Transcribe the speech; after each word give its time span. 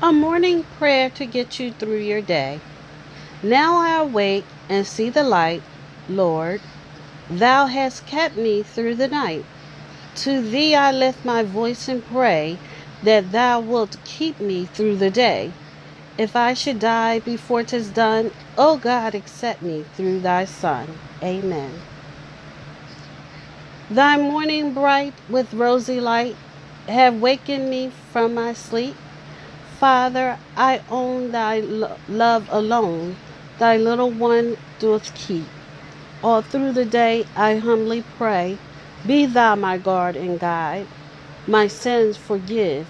A 0.00 0.12
morning 0.12 0.62
prayer 0.78 1.10
to 1.10 1.26
get 1.26 1.58
you 1.58 1.72
through 1.72 1.98
your 1.98 2.20
day. 2.22 2.60
Now 3.42 3.78
I 3.78 4.00
awake 4.00 4.44
and 4.68 4.86
see 4.86 5.10
the 5.10 5.24
light, 5.24 5.60
Lord. 6.08 6.60
Thou 7.28 7.66
hast 7.66 8.06
kept 8.06 8.36
me 8.36 8.62
through 8.62 8.94
the 8.94 9.08
night. 9.08 9.44
To 10.22 10.40
thee 10.40 10.76
I 10.76 10.92
lift 10.92 11.24
my 11.24 11.42
voice 11.42 11.88
and 11.88 12.06
pray 12.06 12.58
that 13.02 13.32
thou 13.32 13.58
wilt 13.58 13.96
keep 14.04 14.38
me 14.38 14.66
through 14.66 14.98
the 14.98 15.10
day. 15.10 15.50
If 16.16 16.36
I 16.36 16.54
should 16.54 16.78
die 16.78 17.18
before 17.18 17.64
'tis 17.64 17.88
done, 17.88 18.30
O 18.56 18.76
God, 18.76 19.16
accept 19.16 19.62
me 19.62 19.84
through 19.96 20.20
thy 20.20 20.44
Son. 20.44 20.96
Amen. 21.24 21.72
Thy 23.90 24.16
morning 24.16 24.74
bright 24.74 25.14
with 25.28 25.52
rosy 25.52 26.00
light 26.00 26.36
have 26.86 27.20
wakened 27.20 27.68
me 27.68 27.90
from 28.12 28.32
my 28.32 28.52
sleep. 28.52 28.94
Father, 29.78 30.38
I 30.56 30.82
own 30.88 31.30
thy 31.30 31.60
lo- 31.60 31.98
love 32.08 32.48
alone, 32.50 33.16
thy 33.58 33.76
little 33.76 34.10
one 34.10 34.56
doth 34.80 35.14
keep. 35.14 35.46
All 36.22 36.42
through 36.42 36.72
the 36.72 36.84
day 36.84 37.26
I 37.36 37.56
humbly 37.58 38.02
pray, 38.02 38.58
be 39.06 39.26
thou 39.26 39.54
my 39.54 39.78
guard 39.78 40.16
and 40.16 40.40
guide. 40.40 40.88
My 41.46 41.68
sins 41.68 42.16
forgive, 42.16 42.88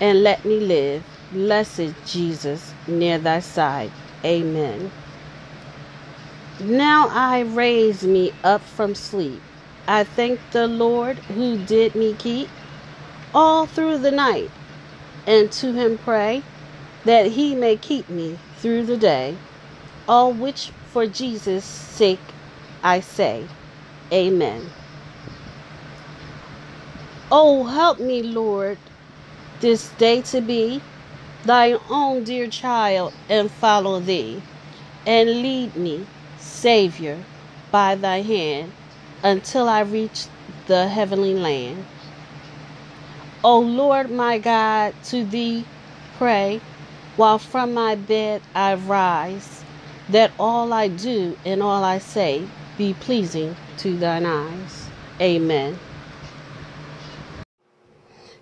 and 0.00 0.22
let 0.22 0.44
me 0.44 0.60
live, 0.60 1.04
blessed 1.32 1.94
Jesus, 2.04 2.74
near 2.86 3.18
thy 3.18 3.40
side. 3.40 3.92
Amen. 4.24 4.92
Now 6.60 7.08
I 7.12 7.40
raise 7.40 8.04
me 8.04 8.32
up 8.44 8.62
from 8.62 8.94
sleep. 8.94 9.42
I 9.88 10.04
thank 10.04 10.40
the 10.50 10.66
Lord 10.66 11.18
who 11.28 11.56
did 11.56 11.94
me 11.94 12.14
keep 12.14 12.50
all 13.34 13.66
through 13.66 13.98
the 13.98 14.10
night 14.12 14.50
and 15.26 15.50
to 15.52 15.72
him 15.72 15.98
pray 15.98 16.42
that 17.04 17.26
he 17.32 17.54
may 17.54 17.76
keep 17.76 18.08
me 18.08 18.38
through 18.58 18.84
the 18.84 18.96
day. 18.96 19.36
All 20.08 20.32
which 20.32 20.70
for 20.92 21.06
Jesus' 21.06 21.64
sake 21.64 22.20
I 22.82 23.00
say, 23.00 23.46
Amen. 24.12 24.70
Oh, 27.30 27.64
help 27.64 27.98
me, 27.98 28.22
Lord, 28.22 28.78
this 29.60 29.88
day 29.98 30.22
to 30.22 30.40
be 30.40 30.80
thy 31.44 31.76
own 31.90 32.24
dear 32.24 32.48
child 32.48 33.12
and 33.28 33.50
follow 33.50 33.98
thee, 33.98 34.42
and 35.04 35.42
lead 35.42 35.76
me, 35.76 36.06
Savior, 36.38 37.24
by 37.72 37.96
thy 37.96 38.22
hand 38.22 38.72
until 39.22 39.68
I 39.68 39.80
reach 39.80 40.26
the 40.66 40.88
heavenly 40.88 41.34
land. 41.34 41.84
O 43.46 43.60
Lord 43.60 44.10
my 44.10 44.38
God, 44.38 44.92
to 45.04 45.24
thee 45.24 45.64
pray, 46.18 46.60
while 47.14 47.38
from 47.38 47.74
my 47.74 47.94
bed 47.94 48.42
I 48.56 48.74
rise, 48.74 49.62
that 50.08 50.32
all 50.36 50.72
I 50.72 50.88
do 50.88 51.38
and 51.44 51.62
all 51.62 51.84
I 51.84 51.98
say 51.98 52.48
be 52.76 52.94
pleasing 52.94 53.54
to 53.76 53.96
thine 53.96 54.26
eyes. 54.26 54.88
Amen. 55.20 55.78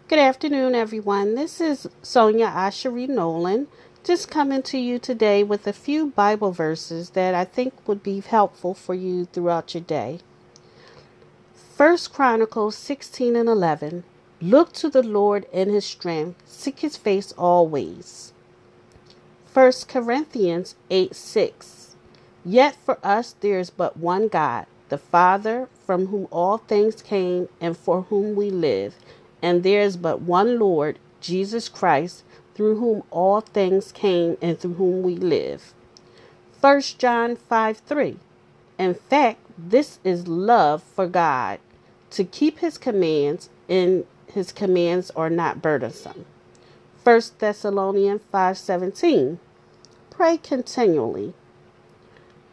Good 0.08 0.20
afternoon, 0.20 0.74
everyone. 0.74 1.34
This 1.34 1.60
is 1.60 1.86
Sonya 2.00 2.46
Ashery 2.46 3.06
Nolan, 3.06 3.68
just 4.04 4.30
coming 4.30 4.62
to 4.62 4.78
you 4.78 4.98
today 4.98 5.44
with 5.44 5.66
a 5.66 5.74
few 5.74 6.06
Bible 6.06 6.50
verses 6.50 7.10
that 7.10 7.34
I 7.34 7.44
think 7.44 7.86
would 7.86 8.02
be 8.02 8.20
helpful 8.20 8.72
for 8.72 8.94
you 8.94 9.26
throughout 9.26 9.74
your 9.74 9.82
day. 9.82 10.20
First 11.76 12.10
Chronicles 12.10 12.74
16 12.76 13.36
and 13.36 13.50
11. 13.50 14.04
Look 14.42 14.72
to 14.74 14.88
the 14.88 15.02
Lord 15.02 15.46
in 15.52 15.68
his 15.68 15.84
strength, 15.84 16.42
seek 16.44 16.80
his 16.80 16.96
face 16.96 17.32
always. 17.32 18.32
1 19.52 19.72
Corinthians 19.86 20.74
8 20.90 21.14
6. 21.14 21.96
Yet 22.44 22.76
for 22.84 22.98
us 23.02 23.36
there 23.40 23.60
is 23.60 23.70
but 23.70 23.96
one 23.96 24.26
God, 24.28 24.66
the 24.88 24.98
Father, 24.98 25.68
from 25.86 26.06
whom 26.06 26.26
all 26.32 26.58
things 26.58 27.00
came 27.00 27.48
and 27.60 27.76
for 27.76 28.02
whom 28.02 28.34
we 28.34 28.50
live, 28.50 28.96
and 29.40 29.62
there 29.62 29.80
is 29.80 29.96
but 29.96 30.20
one 30.20 30.58
Lord, 30.58 30.98
Jesus 31.20 31.68
Christ, 31.68 32.24
through 32.54 32.78
whom 32.78 33.04
all 33.10 33.40
things 33.40 33.92
came 33.92 34.36
and 34.42 34.58
through 34.58 34.74
whom 34.74 35.02
we 35.02 35.16
live. 35.16 35.72
1 36.60 36.80
John 36.98 37.36
5 37.36 37.78
3. 37.78 38.16
In 38.78 38.94
fact, 38.94 39.38
this 39.56 40.00
is 40.02 40.26
love 40.26 40.82
for 40.82 41.06
God, 41.06 41.60
to 42.10 42.24
keep 42.24 42.58
his 42.58 42.76
commands 42.76 43.48
in 43.68 44.04
his 44.32 44.52
commands 44.52 45.10
are 45.10 45.30
not 45.30 45.62
burdensome. 45.62 46.26
1 47.02 47.20
Thessalonians 47.38 48.22
5:17 48.32 49.38
Pray 50.10 50.36
continually. 50.38 51.34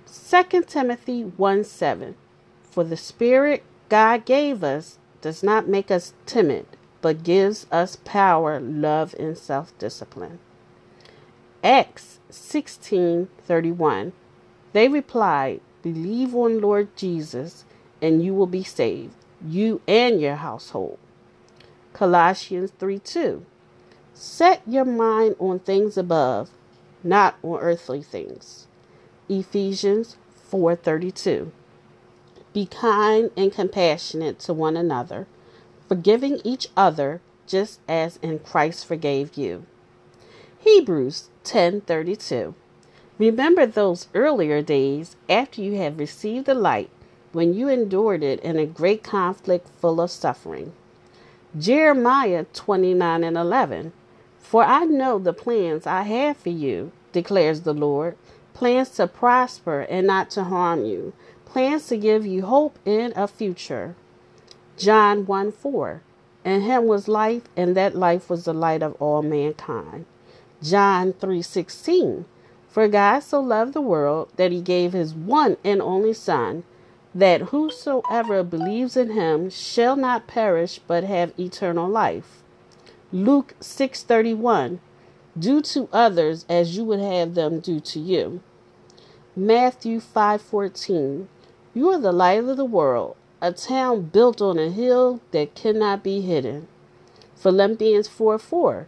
2 0.06 0.64
Timothy 0.64 1.22
1 1.24 1.64
7 1.64 2.16
For 2.62 2.84
the 2.84 2.98
Spirit 2.98 3.64
God 3.90 4.26
gave 4.26 4.64
us 4.64 4.98
does 5.22 5.44
not 5.44 5.68
make 5.68 5.92
us 5.92 6.14
timid, 6.26 6.66
but 7.02 7.24
gives 7.24 7.68
us 7.72 7.98
power, 8.04 8.60
love, 8.60 9.16
and 9.20 9.38
self 9.38 9.78
discipline. 9.78 10.40
Acts 11.64 12.20
16:31 12.32 14.12
They 14.74 14.88
replied, 14.88 15.62
Believe 15.82 16.36
on 16.36 16.62
Lord 16.62 16.96
Jesus, 16.96 17.66
and 18.02 18.24
you 18.24 18.34
will 18.34 18.48
be 18.48 18.64
saved, 18.64 19.16
you 19.46 19.82
and 19.88 20.20
your 20.20 20.36
household. 20.36 20.98
Colossians 21.94 22.72
3 22.80 23.00
2. 23.00 23.46
Set 24.14 24.62
your 24.68 24.86
mind 24.86 25.36
on 25.40 25.60
things 25.60 25.98
above, 25.98 26.50
not 27.04 27.36
on 27.44 27.60
earthly 27.60 28.02
things. 28.02 28.68
Ephesians 29.30 30.18
4:32. 30.52 31.52
Be 32.54 32.66
kind 32.66 33.32
and 33.38 33.52
compassionate 33.52 34.40
to 34.40 34.54
one 34.54 34.76
another, 34.76 35.28
forgiving 35.88 36.42
each 36.44 36.68
other 36.76 37.22
just 37.48 37.80
as 37.88 38.20
in 38.22 38.40
Christ 38.40 38.86
forgave 38.86 39.36
you. 39.36 39.66
Hebrews 40.60 41.30
10:32. 41.44 42.54
Remember 43.18 43.66
those 43.66 44.08
earlier 44.14 44.62
days 44.62 45.16
after 45.30 45.62
you 45.62 45.76
had 45.76 46.00
received 46.00 46.46
the 46.46 46.54
light 46.54 46.90
when 47.32 47.54
you 47.54 47.68
endured 47.68 48.24
it 48.24 48.40
in 48.42 48.58
a 48.58 48.66
great 48.66 49.04
conflict 49.04 49.68
full 49.80 50.02
of 50.02 50.12
suffering. 50.12 50.74
Jeremiah 51.58 52.46
29 52.54 53.24
and 53.24 53.38
11. 53.38 53.92
For 54.40 54.64
I 54.64 54.86
know 54.86 55.20
the 55.20 55.34
plans 55.34 55.86
I 55.86 56.04
have 56.04 56.38
for 56.38 56.50
you, 56.50 56.92
declares 57.12 57.62
the 57.62 57.74
Lord 57.74 58.16
plans 58.54 58.92
to 58.92 59.08
prosper 59.08 59.82
and 59.82 60.06
not 60.06 60.30
to 60.30 60.44
harm 60.44 60.86
you, 60.86 61.14
plans 61.46 61.88
to 61.88 61.98
give 61.98 62.26
you 62.26 62.44
hope 62.44 62.78
in 62.86 63.12
a 63.16 63.28
future. 63.28 63.96
John 64.78 65.26
1 65.26 65.52
4. 65.52 66.02
In 66.46 66.62
him 66.62 66.86
was 66.86 67.08
life, 67.08 67.44
and 67.58 67.76
that 67.76 67.96
life 67.96 68.30
was 68.30 68.46
the 68.46 68.54
light 68.54 68.82
of 68.82 68.96
all 69.02 69.22
mankind. 69.22 70.06
John 70.62 71.14
3 71.14 71.42
16. 71.42 72.26
For 72.70 72.88
God 72.88 73.20
so 73.22 73.42
loved 73.42 73.74
the 73.74 73.82
world 73.82 74.30
that 74.38 74.52
he 74.52 74.62
gave 74.62 74.94
his 74.94 75.14
one 75.14 75.58
and 75.64 75.82
only 75.82 76.14
Son 76.14 76.64
that 77.14 77.42
whosoever 77.42 78.44
believes 78.44 78.96
in 78.96 79.12
him 79.12 79.50
shall 79.50 79.96
not 79.96 80.28
perish 80.28 80.80
but 80.88 81.04
have 81.04 81.38
eternal 81.40 81.90
life. 81.90 82.42
Luke 83.12 83.56
6:31 83.60 84.80
Do 85.38 85.62
to 85.62 85.90
others 85.92 86.46
as 86.48 86.78
you 86.78 86.86
would 86.86 87.00
have 87.02 87.36
them 87.36 87.60
do 87.60 87.80
to 87.80 88.00
you. 88.00 88.42
Matthew 89.36 90.00
5:14 90.00 91.28
You 91.74 91.90
are 91.90 91.98
the 91.98 92.12
light 92.12 92.44
of 92.44 92.58
the 92.58 92.66
world, 92.66 93.16
a 93.42 93.52
town 93.52 94.10
built 94.14 94.42
on 94.42 94.58
a 94.58 94.70
hill 94.70 95.20
that 95.32 95.56
cannot 95.56 96.04
be 96.04 96.22
hidden. 96.22 96.68
Philippians 97.36 98.08
4 98.08 98.38
4. 98.38 98.88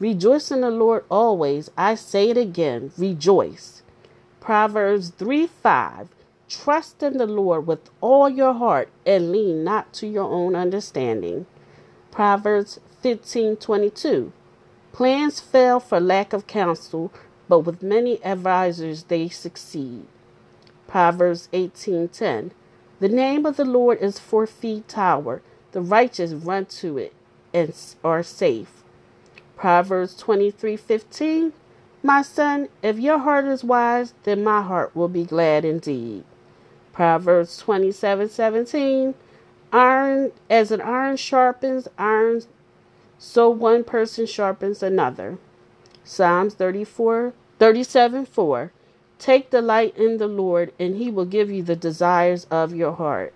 Rejoice 0.00 0.50
in 0.50 0.62
the 0.62 0.70
Lord 0.70 1.04
always. 1.08 1.70
I 1.78 1.94
say 1.94 2.30
it 2.30 2.36
again, 2.36 2.90
rejoice. 2.98 3.82
Proverbs 4.40 5.10
3 5.10 5.46
5. 5.46 6.08
Trust 6.52 7.02
in 7.02 7.16
the 7.16 7.26
Lord 7.26 7.66
with 7.66 7.80
all 8.02 8.28
your 8.28 8.52
heart 8.52 8.90
and 9.06 9.32
lean 9.32 9.64
not 9.64 9.94
to 9.94 10.06
your 10.06 10.30
own 10.30 10.54
understanding. 10.54 11.46
Proverbs 12.10 12.78
15:22. 13.02 14.32
Plans 14.92 15.40
fail 15.40 15.80
for 15.80 15.98
lack 15.98 16.34
of 16.34 16.46
counsel, 16.46 17.10
but 17.48 17.60
with 17.60 17.82
many 17.82 18.22
advisers 18.22 19.04
they 19.04 19.28
succeed. 19.30 20.06
Proverbs 20.86 21.48
18:10. 21.54 22.52
The 23.00 23.08
name 23.08 23.46
of 23.46 23.56
the 23.56 23.64
Lord 23.64 23.98
is 24.02 24.18
four 24.18 24.46
feet 24.46 24.86
tower. 24.86 25.40
The 25.72 25.80
righteous 25.80 26.32
run 26.32 26.66
to 26.66 26.98
it 26.98 27.14
and 27.54 27.74
are 28.04 28.22
safe. 28.22 28.84
Proverbs 29.56 30.14
23:15. 30.14 31.54
My 32.02 32.20
son, 32.20 32.68
if 32.82 32.98
your 32.98 33.18
heart 33.18 33.46
is 33.46 33.64
wise, 33.64 34.12
then 34.24 34.44
my 34.44 34.60
heart 34.60 34.94
will 34.94 35.08
be 35.08 35.24
glad 35.24 35.64
indeed. 35.64 36.24
Proverbs 36.92 37.62
27:17 37.62 39.14
Iron 39.72 40.32
as 40.50 40.70
an 40.70 40.80
iron 40.82 41.16
sharpens 41.16 41.88
iron 41.96 42.42
so 43.18 43.48
one 43.48 43.84
person 43.84 44.26
sharpens 44.26 44.82
another. 44.82 45.38
Psalms 46.02 46.54
34, 46.54 47.32
37 47.60 48.26
4. 48.26 48.72
Take 49.20 49.50
delight 49.50 49.96
in 49.96 50.18
the 50.18 50.26
Lord, 50.26 50.72
and 50.80 50.96
he 50.96 51.08
will 51.08 51.24
give 51.24 51.48
you 51.48 51.62
the 51.62 51.76
desires 51.76 52.48
of 52.50 52.74
your 52.74 52.92
heart. 52.92 53.32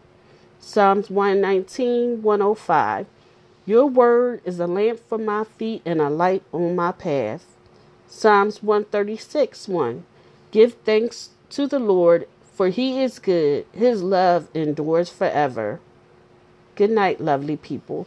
Psalms 0.59 1.09
119, 1.09 2.23
105. 2.23 3.07
Your 3.65 3.87
word 3.87 4.41
is 4.45 4.59
a 4.59 4.67
lamp 4.67 4.99
for 4.99 5.19
my 5.19 5.45
feet 5.45 5.83
and 5.87 6.01
a 6.01 6.11
light 6.11 6.43
on 6.53 6.75
my 6.75 6.91
path. 6.91 7.47
Psalms 8.09 8.65
136, 8.65 9.69
1. 9.69 10.05
Give 10.51 10.75
thanks 10.85 11.31
to 11.51 11.69
the 11.69 11.79
Lord, 11.79 12.27
for 12.57 12.69
he 12.69 13.03
is 13.03 13.19
good. 13.19 13.67
His 13.73 14.03
love 14.03 14.49
endures 14.55 15.11
forever. 15.11 15.79
Good 16.75 16.91
night, 16.91 17.21
lovely 17.21 17.57
people. 17.57 18.07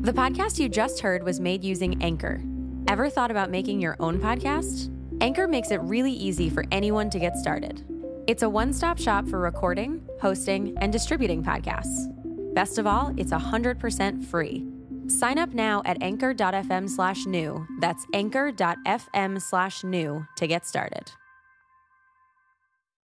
The 0.00 0.12
podcast 0.12 0.58
you 0.58 0.68
just 0.68 1.00
heard 1.00 1.22
was 1.22 1.38
made 1.38 1.62
using 1.62 2.02
Anchor. 2.02 2.42
Ever 2.88 3.08
thought 3.08 3.30
about 3.30 3.50
making 3.50 3.80
your 3.80 3.96
own 4.00 4.18
podcast? 4.18 4.90
Anchor 5.20 5.46
makes 5.46 5.70
it 5.70 5.80
really 5.82 6.12
easy 6.12 6.50
for 6.50 6.64
anyone 6.72 7.08
to 7.10 7.20
get 7.20 7.36
started. 7.36 7.84
It's 8.26 8.42
a 8.42 8.48
one 8.48 8.72
stop 8.72 8.98
shop 8.98 9.28
for 9.28 9.38
recording, 9.38 10.02
hosting, 10.20 10.76
and 10.80 10.92
distributing 10.92 11.44
podcasts. 11.44 12.12
Best 12.54 12.78
of 12.78 12.88
all, 12.88 13.14
it's 13.16 13.30
100% 13.30 14.24
free. 14.24 14.66
Sign 15.06 15.38
up 15.38 15.54
now 15.54 15.80
at 15.84 16.02
anchor.fm 16.02 16.90
slash 16.90 17.24
new. 17.24 17.64
That's 17.80 18.04
anchor.fm 18.12 19.40
slash 19.40 19.84
new 19.84 20.26
to 20.36 20.46
get 20.48 20.66
started. 20.66 21.12